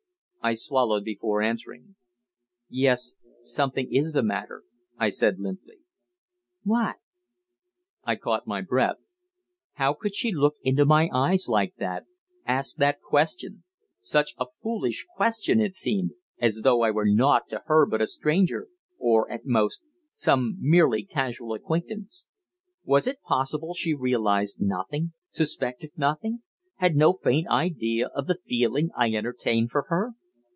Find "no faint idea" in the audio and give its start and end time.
26.95-28.07